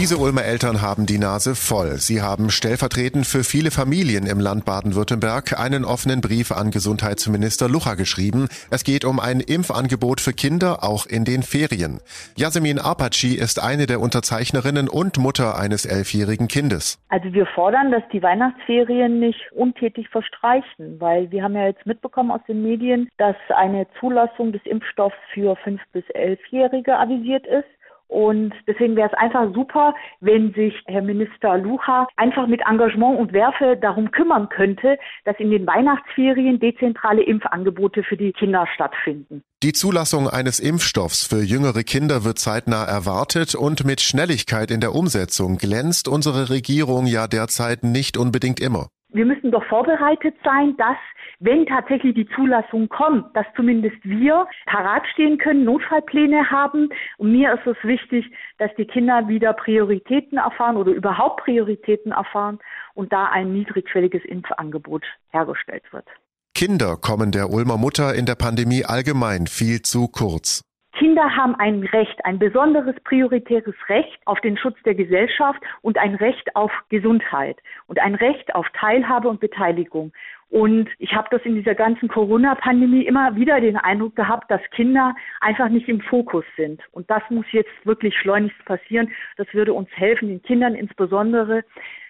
[0.00, 1.98] Diese Ulmer Eltern haben die Nase voll.
[1.98, 7.96] Sie haben stellvertretend für viele Familien im Land Baden-Württemberg einen offenen Brief an Gesundheitsminister Lucha
[7.96, 8.48] geschrieben.
[8.70, 12.00] Es geht um ein Impfangebot für Kinder, auch in den Ferien.
[12.34, 16.98] Yasemin Apaci ist eine der Unterzeichnerinnen und Mutter eines elfjährigen Kindes.
[17.10, 22.30] Also wir fordern, dass die Weihnachtsferien nicht untätig verstreichen, weil wir haben ja jetzt mitbekommen
[22.30, 27.68] aus den Medien, dass eine Zulassung des Impfstoffs für fünf bis elfjährige avisiert ist.
[28.10, 33.32] Und deswegen wäre es einfach super, wenn sich Herr Minister Lucha einfach mit Engagement und
[33.32, 39.44] Werfe darum kümmern könnte, dass in den Weihnachtsferien dezentrale Impfangebote für die Kinder stattfinden.
[39.62, 44.92] Die Zulassung eines Impfstoffs für jüngere Kinder wird zeitnah erwartet und mit Schnelligkeit in der
[44.92, 50.96] Umsetzung glänzt unsere Regierung ja derzeit nicht unbedingt immer wir müssen doch vorbereitet sein, dass,
[51.38, 56.88] wenn tatsächlich die Zulassung kommt, dass zumindest wir parat stehen können, Notfallpläne haben.
[57.18, 58.26] Und mir ist es wichtig,
[58.58, 62.58] dass die Kinder wieder Prioritäten erfahren oder überhaupt Prioritäten erfahren
[62.94, 66.06] und da ein niedrigschwelliges Impfangebot hergestellt wird.
[66.54, 70.62] Kinder kommen der Ulmer Mutter in der Pandemie allgemein viel zu kurz.
[71.10, 76.14] Kinder haben ein Recht, ein besonderes prioritäres Recht auf den Schutz der Gesellschaft und ein
[76.14, 77.56] Recht auf Gesundheit
[77.88, 80.12] und ein Recht auf Teilhabe und Beteiligung.
[80.50, 85.16] Und ich habe das in dieser ganzen Corona-Pandemie immer wieder den Eindruck gehabt, dass Kinder
[85.40, 86.80] einfach nicht im Fokus sind.
[86.92, 89.10] Und das muss jetzt wirklich schleunigst passieren.
[89.36, 91.64] Das würde uns helfen, den Kindern insbesondere.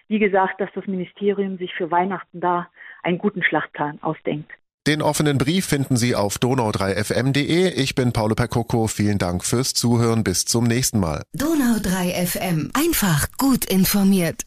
[0.09, 2.67] Wie gesagt, dass das Ministerium sich für Weihnachten da
[3.01, 4.51] einen guten Schlachtplan ausdenkt.
[4.87, 7.69] Den offenen Brief finden Sie auf donau3fm.de.
[7.73, 8.87] Ich bin Paolo Percoco.
[8.87, 10.23] Vielen Dank fürs Zuhören.
[10.23, 11.21] Bis zum nächsten Mal.
[11.37, 12.71] Donau3fm.
[12.73, 14.41] Einfach gut informiert.